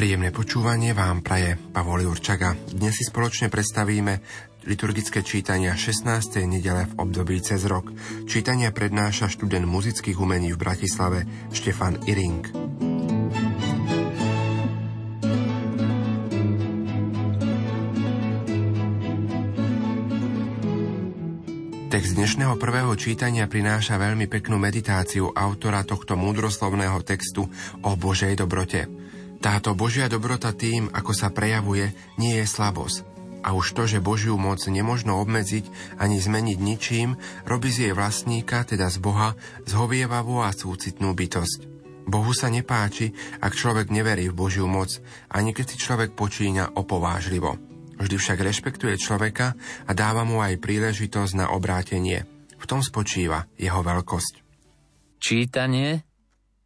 [0.00, 2.56] Príjemné počúvanie vám praje Pavol Jurčaga.
[2.72, 4.24] Dnes si spoločne predstavíme
[4.64, 6.40] liturgické čítania 16.
[6.48, 7.92] nedele v období cez rok.
[8.24, 12.48] Čítania prednáša študent muzických umení v Bratislave Štefan Iring.
[21.92, 27.44] Text dnešného prvého čítania prináša veľmi peknú meditáciu autora tohto múdroslovného textu
[27.84, 29.09] o Božej dobrote.
[29.40, 33.10] Táto Božia dobrota tým, ako sa prejavuje, nie je slabosť,
[33.40, 37.16] a už to, že Božiu moc nemožno obmedziť ani zmeniť ničím,
[37.48, 39.32] robí z jej vlastníka, teda z Boha,
[39.64, 41.60] zhovievavú a súcitnú bytosť.
[42.04, 45.00] Bohu sa nepáči, ak človek neverí v Božiu moc,
[45.32, 47.56] ani keď si človek počíňa opovážlivo.
[47.96, 49.56] Vždy však rešpektuje človeka
[49.88, 52.28] a dáva mu aj príležitosť na obrátenie.
[52.60, 54.34] V tom spočíva jeho veľkosť.
[55.20, 56.04] Čítanie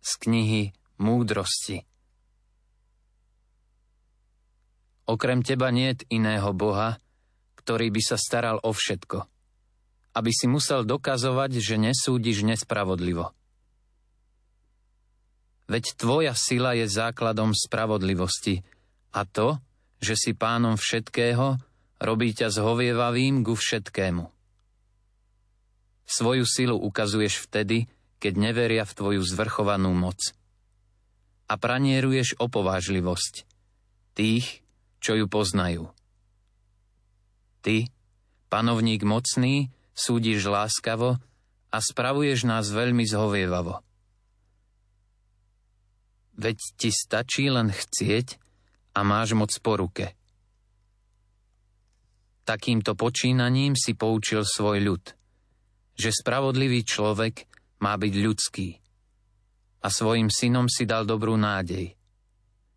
[0.00, 0.62] z knihy
[1.00, 1.91] Múdrosti
[5.06, 7.02] Okrem teba niet iného Boha,
[7.58, 9.26] ktorý by sa staral o všetko.
[10.14, 13.34] Aby si musel dokazovať, že nesúdiš nespravodlivo.
[15.70, 18.60] Veď tvoja sila je základom spravodlivosti
[19.14, 19.56] a to,
[20.02, 21.56] že si pánom všetkého,
[22.02, 24.26] robí ťa zhovievavým ku všetkému.
[26.02, 27.86] Svoju silu ukazuješ vtedy,
[28.18, 30.18] keď neveria v tvoju zvrchovanú moc.
[31.46, 33.46] A pranieruješ opovážlivosť
[34.18, 34.61] tých,
[35.02, 35.90] čo ju poznajú.
[37.66, 37.90] Ty,
[38.46, 41.18] panovník mocný, súdiš láskavo
[41.74, 43.82] a spravuješ nás veľmi zhovievavo.
[46.38, 48.38] Veď ti stačí len chcieť
[48.94, 50.14] a máš moc po ruke.
[52.42, 55.04] Takýmto počínaním si poučil svoj ľud,
[55.94, 57.46] že spravodlivý človek
[57.82, 58.68] má byť ľudský.
[59.82, 61.94] A svojim synom si dal dobrú nádej–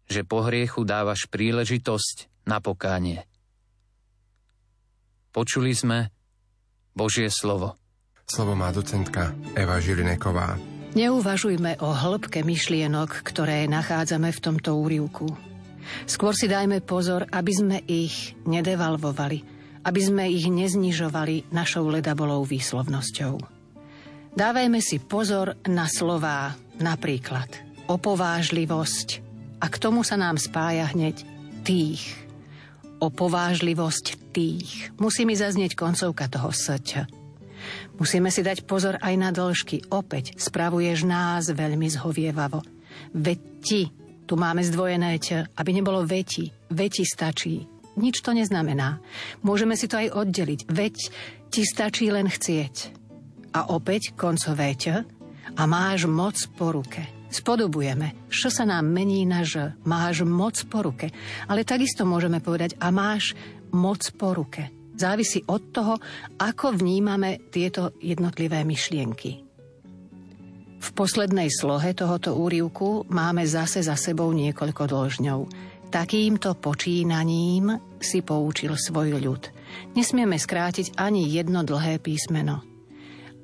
[0.06, 3.26] že po hriechu dávaš príležitosť na pokánie.
[5.34, 6.14] Počuli sme
[6.96, 7.76] Božie slovo.
[8.24, 10.58] Slovo má docentka Eva Žilineková.
[10.96, 15.28] Neuvažujme o hĺbke myšlienok, ktoré nachádzame v tomto úrivku.
[16.08, 19.44] Skôr si dajme pozor, aby sme ich nedevalvovali,
[19.84, 23.38] aby sme ich neznižovali našou ledabolou výslovnosťou.
[24.36, 27.48] Dávajme si pozor na slová, napríklad
[27.92, 29.25] opovážlivosť,
[29.60, 31.24] a k tomu sa nám spája hneď
[31.64, 32.04] tých.
[33.00, 34.96] O povážlivosť tých.
[35.00, 37.26] Musí mi zaznieť koncovka toho sťa.
[37.96, 39.90] Musíme si dať pozor aj na dĺžky.
[39.92, 42.62] Opäť spravuješ nás veľmi zhovievavo.
[43.16, 43.82] Veď ti,
[44.26, 46.52] tu máme zdvojené ť, aby nebolo veti.
[46.72, 47.64] Veti stačí.
[47.96, 49.00] Nič to neznamená.
[49.40, 50.60] Môžeme si to aj oddeliť.
[50.68, 50.96] Veď
[51.48, 52.92] ti stačí len chcieť.
[53.56, 55.08] A opäť koncové ť
[55.56, 57.08] a máš moc po ruke.
[57.36, 58.32] Spodobujeme.
[58.32, 59.76] Š sa nám mení na ž.
[59.84, 61.12] Máš moc po ruke.
[61.52, 63.36] Ale takisto môžeme povedať a máš
[63.76, 64.72] moc po ruke.
[64.96, 66.00] Závisí od toho,
[66.40, 69.44] ako vnímame tieto jednotlivé myšlienky.
[70.80, 75.40] V poslednej slohe tohoto úrivku máme zase za sebou niekoľko dĺžňov.
[75.92, 79.44] Takýmto počínaním si poučil svoj ľud.
[79.92, 82.64] Nesmieme skrátiť ani jedno dlhé písmeno.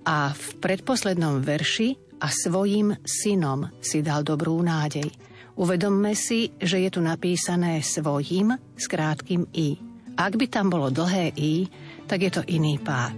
[0.08, 5.10] A v predposlednom verši a svojim synom si dal dobrú nádej.
[5.58, 9.76] Uvedomme si, že je tu napísané svojim s krátkým i.
[10.16, 11.66] Ak by tam bolo dlhé i,
[12.06, 13.18] tak je to iný pád.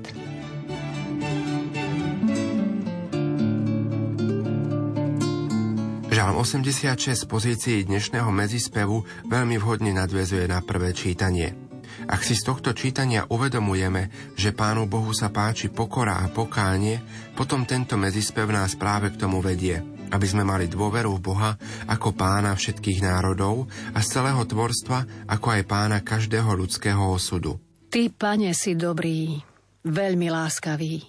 [6.14, 11.63] Žalm 86 z pozícií dnešného medzispevu veľmi vhodne nadvezuje na prvé čítanie.
[12.04, 17.00] Ak si z tohto čítania uvedomujeme, že Pánu Bohu sa páči pokora a pokánie,
[17.32, 19.80] potom tento medzispev nás práve k tomu vedie,
[20.12, 21.52] aby sme mali dôveru v Boha
[21.88, 27.58] ako pána všetkých národov a z celého tvorstva ako aj pána každého ľudského osudu.
[27.88, 29.40] Ty, pane, si dobrý,
[29.88, 31.02] veľmi láskavý.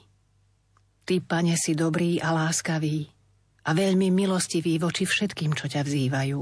[1.04, 3.08] Ty, pane, si dobrý a láskavý
[3.64, 6.40] a veľmi milostivý voči všetkým, čo ťa vzývajú.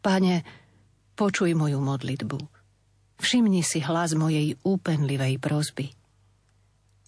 [0.00, 0.34] Pane,
[1.18, 2.55] počuj moju modlitbu
[3.16, 5.88] Všimni si hlas mojej úpenlivej prozby.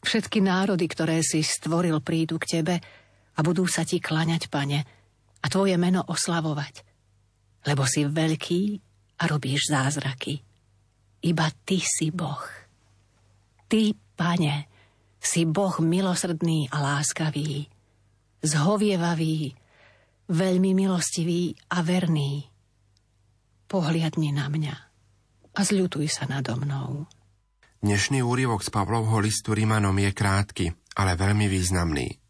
[0.00, 2.74] Všetky národy, ktoré si stvoril, prídu k tebe
[3.36, 4.80] a budú sa ti klaňať, pane,
[5.38, 6.86] a tvoje meno oslavovať.
[7.68, 8.62] Lebo si veľký
[9.20, 10.40] a robíš zázraky.
[11.28, 12.46] Iba ty si Boh.
[13.68, 14.70] Ty, pane,
[15.18, 17.68] si Boh milosrdný a láskavý,
[18.40, 19.52] zhovievavý,
[20.30, 22.46] veľmi milostivý a verný,
[23.66, 24.87] pohliadni na mňa
[25.58, 27.10] a zľutuj sa nado mnou.
[27.82, 32.22] Dnešný úryvok z Pavlovho listu Rimanom je krátky, ale veľmi významný.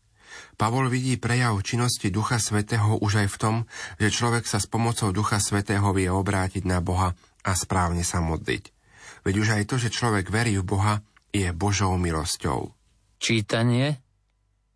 [0.57, 3.57] Pavol vidí prejav činnosti Ducha Svetého už aj v tom,
[4.01, 7.15] že človek sa s pomocou Ducha Svetého vie obrátiť na Boha
[7.45, 8.75] a správne sa modliť.
[9.23, 10.95] Veď už aj to, že človek verí v Boha,
[11.31, 12.75] je Božou milosťou.
[13.21, 14.01] Čítanie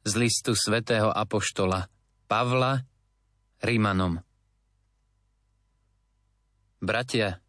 [0.04, 1.88] z listu svätého Apoštola
[2.28, 2.84] Pavla
[3.64, 4.22] Rimanom
[6.82, 7.41] Bratia,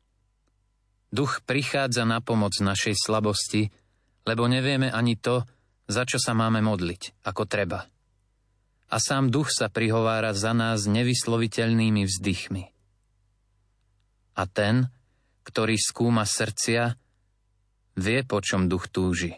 [1.14, 3.70] Duch prichádza na pomoc našej slabosti,
[4.26, 5.46] lebo nevieme ani to,
[5.86, 7.86] za čo sa máme modliť, ako treba.
[8.90, 12.64] A sám duch sa prihovára za nás nevysloviteľnými vzdychmi.
[14.34, 14.90] A ten,
[15.46, 16.98] ktorý skúma srdcia,
[17.94, 19.38] vie, po čom duch túži.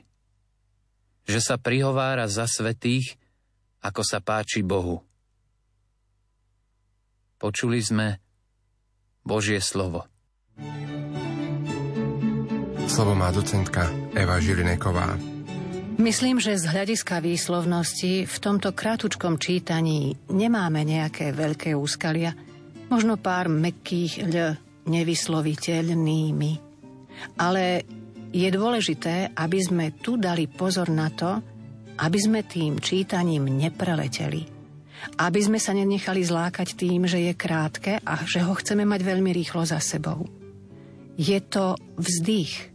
[1.27, 3.19] Že sa prihovára za svetých,
[3.83, 5.04] ako sa páči Bohu.
[7.36, 8.24] Počuli sme
[9.27, 10.07] Božie slovo.
[12.96, 15.20] Slovo má docentka Eva Žilineková.
[16.00, 22.32] Myslím, že z hľadiska výslovnosti v tomto krátučkom čítaní nemáme nejaké veľké úskalia,
[22.88, 24.56] možno pár mekkých ľ
[24.88, 26.52] nevysloviteľnými.
[27.36, 27.84] Ale
[28.32, 31.44] je dôležité, aby sme tu dali pozor na to,
[32.00, 34.48] aby sme tým čítaním nepreleteli.
[35.20, 39.36] Aby sme sa nenechali zlákať tým, že je krátke a že ho chceme mať veľmi
[39.36, 40.24] rýchlo za sebou.
[41.20, 42.75] Je to vzdych,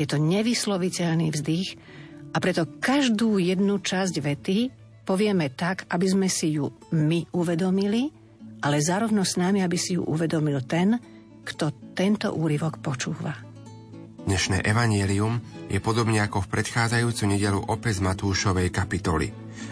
[0.00, 1.76] je to nevysloviteľný vzdych
[2.32, 4.58] a preto každú jednu časť vety
[5.04, 8.08] povieme tak, aby sme si ju my uvedomili,
[8.64, 10.96] ale zároveň s nami, aby si ju uvedomil ten,
[11.44, 13.36] kto tento úryvok počúva.
[14.20, 19.28] Dnešné evanielium je podobne ako v predchádzajúcu nedelu opäť z Matúšovej kapitoly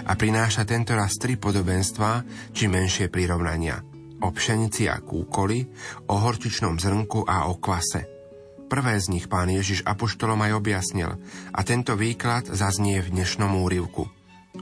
[0.09, 3.81] a prináša tento raz tri podobenstvá či menšie prirovnania
[4.19, 5.63] o pšenici a kúkoli,
[6.11, 8.03] o horčičnom zrnku a o kvase–
[8.69, 11.17] Prvé z nich pán Ježiš apoštolom aj objasnil
[11.57, 14.05] a tento výklad zaznie v dnešnom úrivku.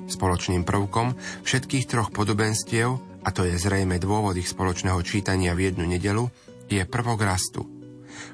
[0.06, 5.90] Spoločným prvkom všetkých troch podobenstiev, a to je zrejme dôvod ich spoločného čítania v jednu
[5.90, 6.22] nedelu,
[6.70, 7.66] je prvok rastu.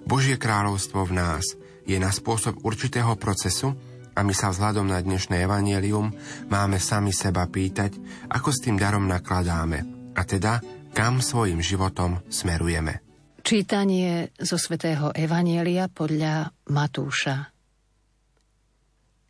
[0.05, 1.57] Božie kráľovstvo v nás
[1.89, 3.73] je na spôsob určitého procesu
[4.13, 6.13] a my sa vzhľadom na dnešné evanielium
[6.53, 7.97] máme sami seba pýtať,
[8.29, 10.61] ako s tým darom nakladáme a teda
[10.93, 13.12] kam svojim životom smerujeme.
[13.43, 17.51] Čítanie zo svätého Evanielia podľa Matúša.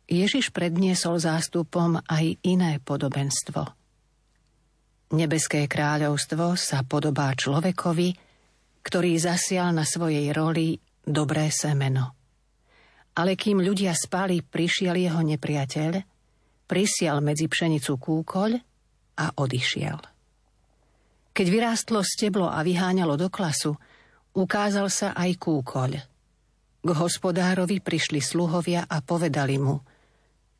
[0.05, 3.73] Ježiš predniesol zástupom aj iné podobenstvo.
[5.17, 8.13] Nebeské kráľovstvo sa podobá človekovi,
[8.85, 12.13] ktorý zasial na svojej roli dobré semeno.
[13.17, 15.91] Ale kým ľudia spali, prišiel jeho nepriateľ,
[16.69, 18.51] prisial medzi pšenicu kúkoľ
[19.17, 19.97] a odišiel.
[21.33, 23.73] Keď vyrástlo steblo a vyháňalo do klasu,
[24.33, 25.91] ukázal sa aj kúkoľ.
[26.83, 29.79] K hospodárovi prišli sluhovia a povedali mu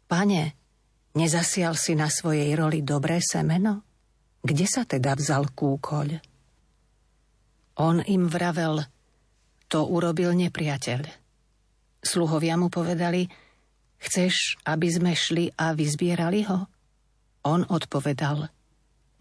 [0.07, 0.43] Pane,
[1.17, 3.83] nezasial si na svojej roli dobré semeno?
[4.39, 6.07] Kde sa teda vzal kúkoľ?
[7.81, 8.86] On im vravel,
[9.65, 11.01] to urobil nepriateľ.
[12.03, 13.25] Sluhovia mu povedali,
[13.98, 16.69] chceš, aby sme šli a vyzbierali ho?
[17.43, 18.48] On odpovedal,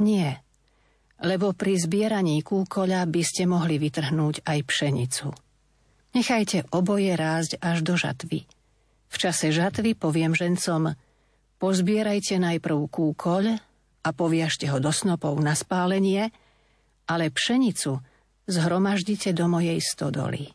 [0.03, 0.29] nie,
[1.23, 5.31] lebo pri zbieraní kúkoľa by ste mohli vytrhnúť aj pšenicu.
[6.13, 8.45] Nechajte oboje rásť až do žatvy.
[9.09, 10.93] V čase žatvy poviem žencom,
[11.63, 13.45] pozbierajte najprv kúkoľ
[14.03, 16.35] a poviažte ho do snopov na spálenie,
[17.07, 18.03] ale pšenicu
[18.51, 20.51] zhromaždite do mojej stodoly.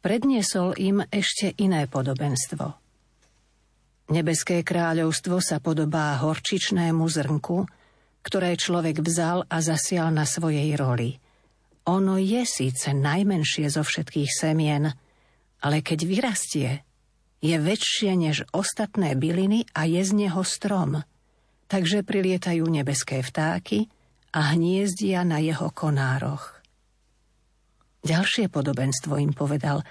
[0.00, 2.66] Predniesol im ešte iné podobenstvo.
[4.12, 7.64] Nebeské kráľovstvo sa podobá horčičnému zrnku,
[8.24, 11.20] ktoré človek vzal a zasial na svojej roli.
[11.84, 14.88] Ono je síce najmenšie zo všetkých semien,
[15.60, 16.70] ale keď vyrastie,
[17.44, 21.04] je väčšie než ostatné byliny a je z neho strom,
[21.68, 23.92] takže prilietajú nebeské vtáky
[24.32, 26.56] a hniezdia na jeho konároch.
[28.00, 29.84] Ďalšie podobenstvo im povedal,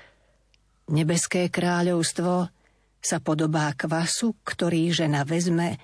[0.90, 2.50] nebeské kráľovstvo
[2.98, 5.78] sa podobá kvasu, ktorý žena vezme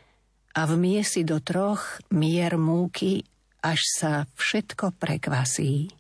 [0.56, 3.26] a vmiesi do troch mier múky,
[3.60, 5.92] až sa všetko prekvasí.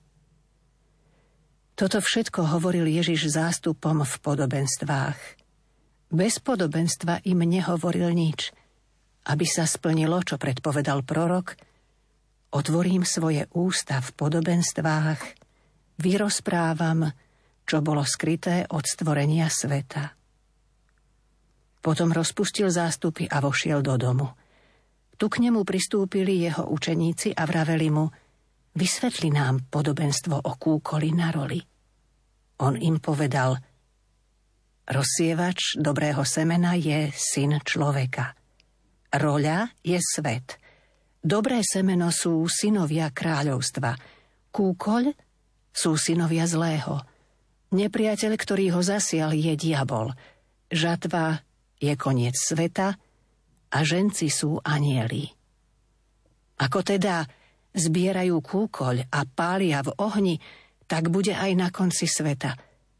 [1.80, 5.20] Toto všetko hovoril Ježiš zástupom v podobenstvách.
[6.12, 8.52] Bez podobenstva im nehovoril nič.
[9.30, 11.56] Aby sa splnilo, čo predpovedal prorok,
[12.52, 15.22] otvorím svoje ústa v podobenstvách,
[16.02, 17.14] vyrozprávam,
[17.64, 20.18] čo bolo skryté od stvorenia sveta.
[21.80, 24.28] Potom rozpustil zástupy a vošiel do domu.
[25.20, 28.08] Tu k nemu pristúpili jeho učeníci a vraveli mu,
[28.72, 31.60] vysvetli nám podobenstvo o kúkoli na roli.
[32.64, 33.60] On im povedal,
[34.88, 38.32] rozsievač dobrého semena je syn človeka.
[39.12, 40.56] Roľa je svet.
[41.20, 44.00] Dobré semeno sú synovia kráľovstva.
[44.56, 45.04] Kúkoľ
[45.76, 46.96] sú synovia zlého.
[47.76, 50.16] Nepriateľ, ktorý ho zasial, je diabol.
[50.72, 51.44] Žatva
[51.84, 52.96] je koniec sveta,
[53.70, 55.30] a ženci sú anieli.
[56.60, 57.24] Ako teda
[57.74, 60.36] zbierajú kúkoľ a pália v ohni,
[60.90, 62.58] tak bude aj na konci sveta.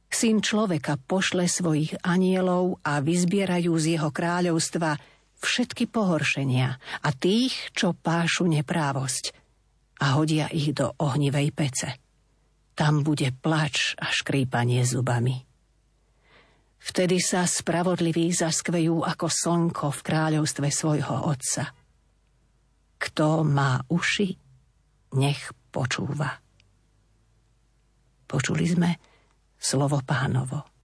[0.10, 4.98] Syn človeka pošle svojich anielov a vyzbierajú z jeho kráľovstva
[5.42, 6.70] všetky pohoršenia
[7.06, 9.34] a tých, čo pášu neprávosť
[10.00, 11.90] a hodia ich do ohnivej pece.
[12.74, 15.49] Tam bude plač a škrípanie zubami.
[16.80, 21.76] Vtedy sa spravodliví zaskvejú ako slnko v kráľovstve svojho otca.
[23.00, 24.30] Kto má uši,
[25.20, 26.40] nech počúva.
[28.30, 28.90] Počuli sme
[29.60, 30.79] slovo pánovo.